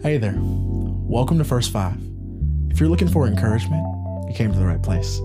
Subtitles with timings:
[0.00, 0.38] Hey there.
[0.38, 1.98] Welcome to First Five.
[2.70, 3.84] If you're looking for encouragement,
[4.28, 5.18] you came to the right place.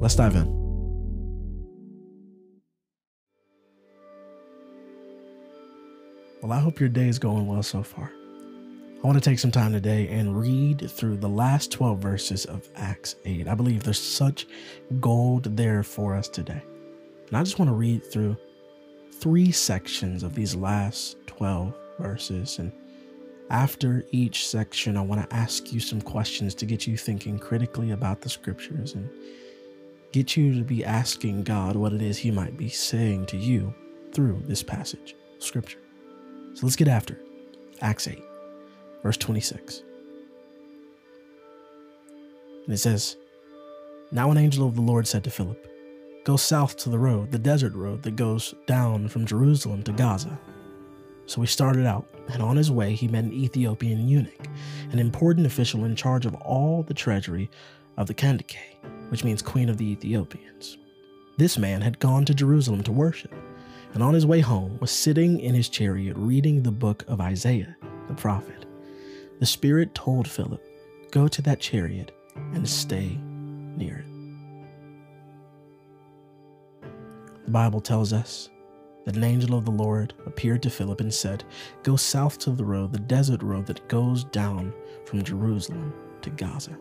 [0.00, 0.48] Let's dive in.
[6.42, 8.10] Well, I hope your day is going well so far.
[8.10, 12.68] I want to take some time today and read through the last 12 verses of
[12.74, 13.46] Acts 8.
[13.46, 14.48] I believe there's such
[14.98, 16.60] gold there for us today.
[17.28, 18.36] And I just want to read through
[19.20, 22.58] three sections of these last 12 verses.
[22.58, 22.72] And
[23.50, 27.90] after each section, I want to ask you some questions to get you thinking critically
[27.90, 29.10] about the scriptures and
[30.12, 33.74] get you to be asking God what it is He might be saying to you
[34.12, 35.80] through this passage scripture.
[36.54, 37.26] So let's get after it.
[37.80, 38.22] Acts 8,
[39.02, 39.82] verse 26.
[42.66, 43.16] And it says,
[44.12, 45.66] Now an angel of the Lord said to Philip,
[46.24, 50.38] Go south to the road, the desert road that goes down from Jerusalem to Gaza.
[51.30, 54.48] So he started out, and on his way he met an Ethiopian eunuch,
[54.90, 57.48] an important official in charge of all the treasury
[57.96, 58.56] of the Kandake,
[59.10, 60.76] which means Queen of the Ethiopians.
[61.38, 63.32] This man had gone to Jerusalem to worship,
[63.94, 67.76] and on his way home was sitting in his chariot reading the book of Isaiah,
[68.08, 68.66] the prophet.
[69.38, 70.60] The Spirit told Philip,
[71.12, 72.10] Go to that chariot
[72.54, 73.16] and stay
[73.76, 74.06] near it.
[77.44, 78.50] The Bible tells us
[79.04, 81.44] that an angel of the Lord appeared to Philip and said,
[81.82, 84.72] Go south to the road, the desert road that goes down
[85.06, 85.92] from Jerusalem
[86.22, 86.76] to Gaza.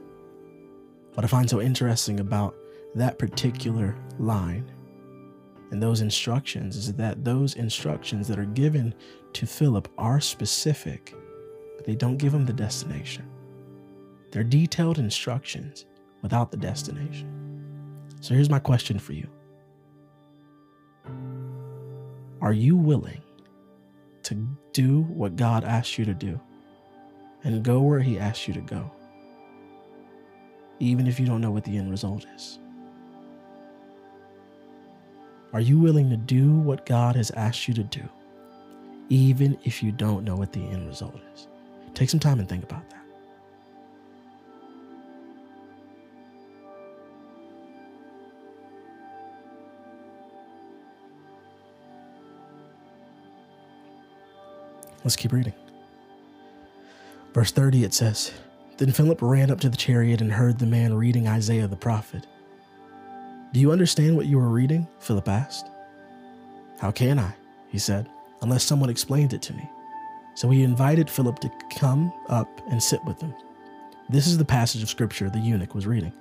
[1.13, 2.55] What I find so interesting about
[2.95, 4.71] that particular line
[5.71, 8.93] and those instructions is that those instructions that are given
[9.33, 11.15] to Philip are specific,
[11.75, 13.29] but they don't give him the destination.
[14.31, 15.85] They're detailed instructions
[16.21, 17.35] without the destination.
[18.21, 19.27] So here's my question for you
[22.41, 23.21] Are you willing
[24.23, 24.35] to
[24.73, 26.39] do what God asks you to do
[27.43, 28.91] and go where He asks you to go,
[30.79, 32.59] even if you don't know what the end result is?
[35.51, 38.07] Are you willing to do what God has asked you to do,
[39.09, 41.47] even if you don't know what the end result is?
[41.93, 42.98] Take some time and think about that.
[55.03, 55.53] Let's keep reading.
[57.33, 58.31] Verse 30 it says,
[58.77, 62.25] Then Philip ran up to the chariot and heard the man reading Isaiah the prophet.
[63.53, 64.87] Do you understand what you are reading?
[64.99, 65.67] Philip asked.
[66.79, 67.33] How can I?
[67.69, 68.09] He said,
[68.41, 69.69] unless someone explained it to me.
[70.35, 73.33] So he invited Philip to come up and sit with him.
[74.09, 76.13] This is the passage of scripture the eunuch was reading.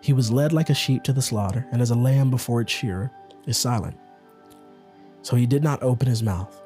[0.00, 2.72] He was led like a sheep to the slaughter, and as a lamb before its
[2.72, 3.10] shearer
[3.46, 3.96] is silent.
[5.22, 6.60] So he did not open his mouth.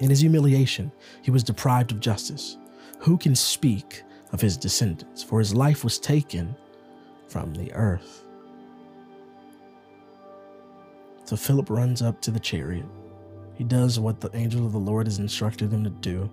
[0.00, 0.90] In his humiliation,
[1.22, 2.56] he was deprived of justice.
[3.00, 4.02] Who can speak
[4.32, 5.22] of his descendants?
[5.22, 6.56] For his life was taken
[7.28, 8.24] from the earth.
[11.24, 12.86] So Philip runs up to the chariot.
[13.54, 16.30] He does what the angel of the Lord has instructed him to do.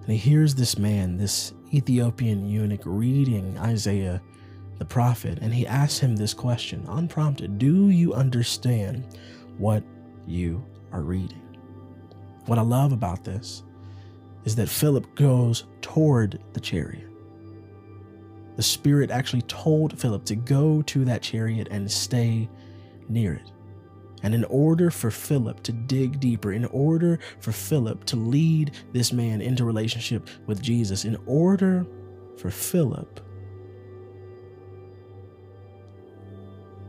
[0.00, 4.22] And he hears this man, this Ethiopian eunuch, reading Isaiah
[4.78, 9.04] the prophet, and he asks him this question, unprompted Do you understand
[9.58, 9.82] what
[10.26, 11.45] you are reading?
[12.46, 13.62] What I love about this
[14.44, 17.08] is that Philip goes toward the chariot.
[18.56, 22.48] The Spirit actually told Philip to go to that chariot and stay
[23.08, 23.52] near it.
[24.22, 29.12] And in order for Philip to dig deeper, in order for Philip to lead this
[29.12, 31.86] man into relationship with Jesus, in order
[32.38, 33.20] for Philip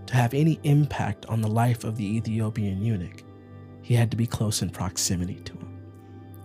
[0.06, 3.23] to have any impact on the life of the Ethiopian eunuch,
[3.88, 5.80] he had to be close in proximity to him.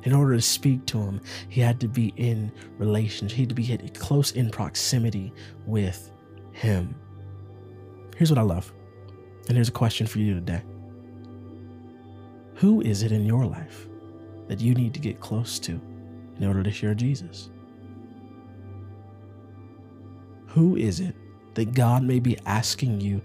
[0.04, 3.58] In order to speak to him, he had to be in relationship.
[3.58, 5.32] He had to be close in proximity
[5.66, 6.12] with
[6.52, 6.94] him.
[8.16, 8.72] Here's what I love.
[9.48, 10.62] And here's a question for you today.
[12.54, 13.88] Who is it in your life
[14.46, 15.80] that you need to get close to
[16.36, 17.50] in order to share Jesus?
[20.46, 21.16] Who is it
[21.54, 23.20] that God may be asking you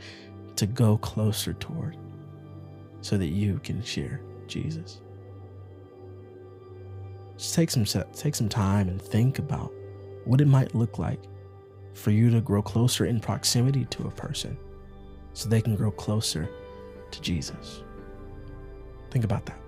[0.56, 2.00] to go closer toward
[3.02, 5.02] so that you can share Jesus?
[7.38, 9.72] Just take some take some time and think about
[10.26, 11.24] what it might look like
[11.94, 14.58] for you to grow closer in proximity to a person
[15.34, 16.50] so they can grow closer
[17.12, 17.84] to Jesus.
[19.12, 19.60] Think about that.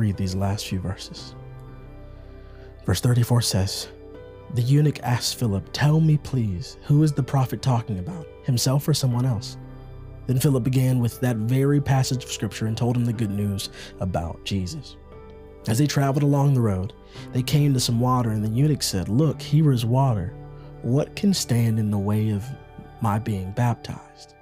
[0.00, 1.34] Read these last few verses.
[2.86, 3.88] Verse 34 says,
[4.54, 8.94] The eunuch asked Philip, Tell me, please, who is the prophet talking about, himself or
[8.94, 9.58] someone else?
[10.26, 13.68] Then Philip began with that very passage of scripture and told him the good news
[14.00, 14.96] about Jesus.
[15.68, 16.94] As they traveled along the road,
[17.32, 20.32] they came to some water, and the eunuch said, Look, here is water.
[20.82, 22.44] What can stand in the way of
[23.02, 24.34] my being baptized?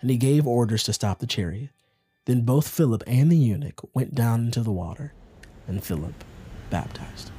[0.00, 1.70] And he gave orders to stop the chariot.
[2.24, 5.12] Then both Philip and the eunuch went down into the water,
[5.66, 6.14] and Philip
[6.70, 7.32] baptized.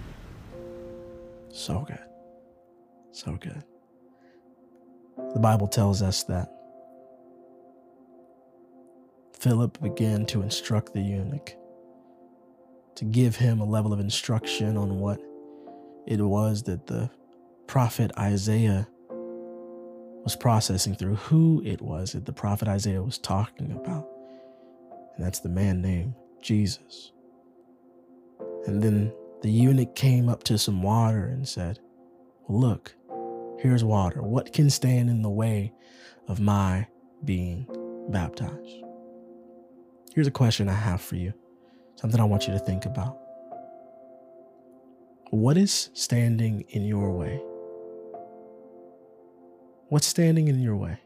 [1.50, 2.00] So good.
[3.12, 3.64] So good.
[5.34, 6.52] The Bible tells us that
[9.40, 11.56] Philip began to instruct the eunuch
[12.96, 15.20] to give him a level of instruction on what
[16.06, 17.10] it was that the
[17.68, 24.08] prophet Isaiah was processing through, who it was that the prophet Isaiah was talking about.
[25.16, 27.12] And that's the man named Jesus.
[28.66, 31.80] And then the eunuch came up to some water and said,
[32.50, 32.96] Look,
[33.60, 34.22] here's water.
[34.22, 35.74] What can stand in the way
[36.28, 36.88] of my
[37.24, 37.68] being
[38.10, 38.84] baptized?
[40.14, 41.34] Here's a question I have for you,
[41.96, 43.18] something I want you to think about.
[45.30, 47.42] What is standing in your way?
[49.90, 51.00] What's standing in your way?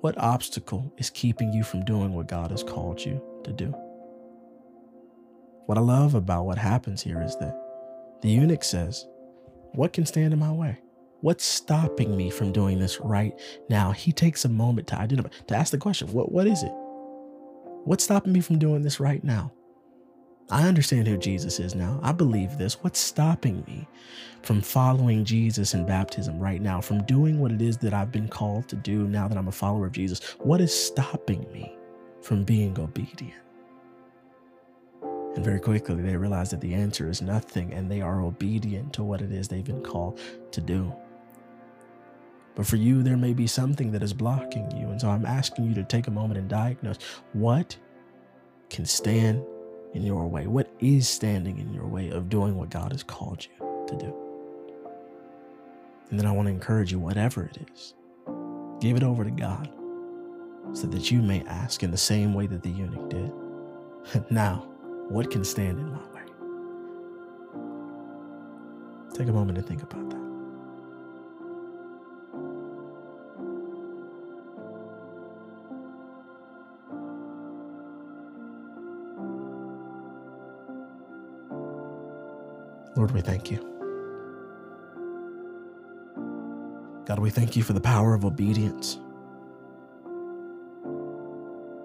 [0.00, 3.74] What obstacle is keeping you from doing what God has called you to do?
[5.66, 7.54] What I love about what happens here is that
[8.22, 9.06] the eunuch says,
[9.72, 10.78] What can stand in my way?
[11.20, 13.38] What's stopping me from doing this right
[13.68, 13.92] now?
[13.92, 16.72] He takes a moment to identify, to ask the question, What, what is it?
[17.84, 19.52] What's stopping me from doing this right now?
[20.50, 22.00] I understand who Jesus is now.
[22.02, 22.82] I believe this.
[22.82, 23.86] What's stopping me
[24.42, 28.28] from following Jesus in baptism right now, from doing what it is that I've been
[28.28, 30.20] called to do now that I'm a follower of Jesus?
[30.38, 31.76] What is stopping me
[32.20, 33.34] from being obedient?
[35.36, 39.04] And very quickly, they realize that the answer is nothing and they are obedient to
[39.04, 40.18] what it is they've been called
[40.50, 40.92] to do.
[42.56, 44.88] But for you, there may be something that is blocking you.
[44.88, 46.98] And so I'm asking you to take a moment and diagnose
[47.32, 47.76] what
[48.68, 49.44] can stand
[49.92, 50.46] in your way?
[50.46, 54.14] What is standing in your way of doing what God has called you to do?
[56.10, 57.94] And then I want to encourage you, whatever it is,
[58.80, 59.70] give it over to God
[60.72, 63.32] so that you may ask in the same way that the eunuch did.
[64.30, 64.66] now,
[65.08, 66.22] what can stand in my way?
[69.14, 70.29] Take a moment to think about that.
[83.00, 83.56] Lord, we thank you.
[87.06, 88.98] God, we thank you for the power of obedience.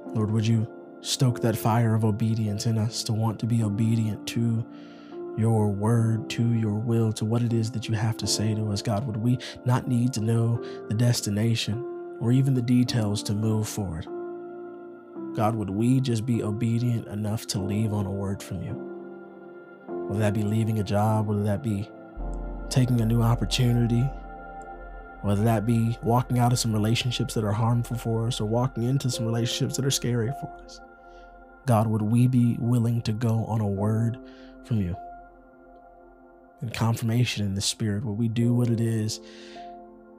[0.07, 0.67] Lord, would you
[0.99, 4.65] stoke that fire of obedience in us to want to be obedient to
[5.37, 8.69] your word, to your will, to what it is that you have to say to
[8.73, 9.07] us, God?
[9.07, 14.05] Would we not need to know the destination or even the details to move forward?
[15.33, 18.84] God, would we just be obedient enough to leave on a word from you?
[20.07, 21.89] Whether that be leaving a job, whether that be
[22.69, 24.09] taking a new opportunity,
[25.21, 28.83] whether that be walking out of some relationships that are harmful for us or walking
[28.83, 30.79] into some relationships that are scary for us.
[31.65, 34.19] God, would we be willing to go on a word
[34.65, 34.95] from you?
[36.61, 39.19] And confirmation in the spirit, would we do what it is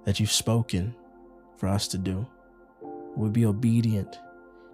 [0.04, 0.94] that you've spoken
[1.56, 2.26] for us to do?
[2.82, 4.18] Would we be obedient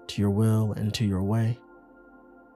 [0.08, 1.58] to your will and to your way?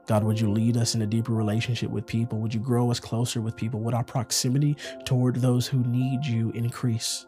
[0.07, 2.39] God, would you lead us in a deeper relationship with people?
[2.39, 3.81] Would you grow us closer with people?
[3.81, 7.27] Would our proximity toward those who need you increase?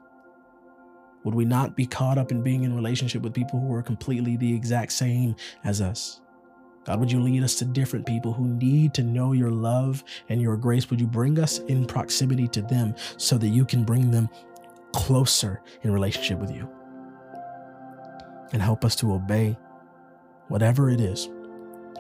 [1.25, 4.37] Would we not be caught up in being in relationship with people who are completely
[4.37, 6.21] the exact same as us?
[6.85, 10.41] God, would you lead us to different people who need to know your love and
[10.41, 10.89] your grace?
[10.89, 14.29] Would you bring us in proximity to them so that you can bring them
[14.93, 16.71] closer in relationship with you?
[18.53, 19.59] And help us to obey
[20.47, 21.29] whatever it is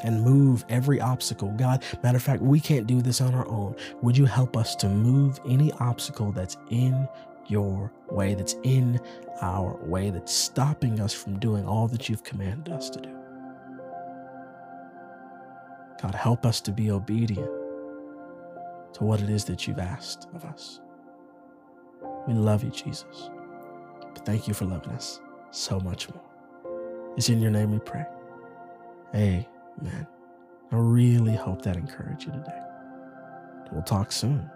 [0.03, 1.53] and move every obstacle.
[1.57, 3.75] God, matter of fact, we can't do this on our own.
[4.03, 7.09] Would you help us to move any obstacle that's in
[7.47, 9.01] your way, that's in
[9.41, 13.15] our way, that's stopping us from doing all that you've commanded us to do?
[16.01, 17.51] God, help us to be obedient
[18.95, 20.81] to what it is that you've asked of us.
[22.27, 23.31] We love you, Jesus.
[24.15, 26.23] But thank you for loving us so much more.
[27.17, 28.07] It's in your name we pray.
[29.15, 29.47] Amen.
[29.87, 32.61] I really hope that encouraged you today.
[33.73, 34.51] We'll talk soon.